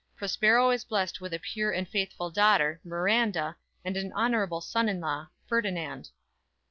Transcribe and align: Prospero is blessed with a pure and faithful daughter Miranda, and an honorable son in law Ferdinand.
Prospero 0.15 0.71
is 0.71 0.83
blessed 0.83 1.21
with 1.21 1.31
a 1.31 1.37
pure 1.37 1.69
and 1.71 1.87
faithful 1.87 2.31
daughter 2.31 2.81
Miranda, 2.83 3.55
and 3.85 3.95
an 3.95 4.11
honorable 4.15 4.59
son 4.59 4.89
in 4.89 4.99
law 4.99 5.27
Ferdinand. 5.47 6.09